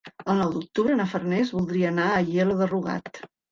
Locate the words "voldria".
1.59-1.93